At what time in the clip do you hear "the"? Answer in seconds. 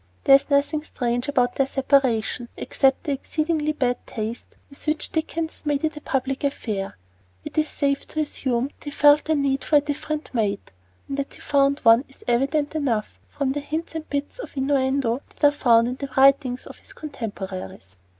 3.03-3.11, 9.25-9.35, 13.51-13.59, 15.97-16.09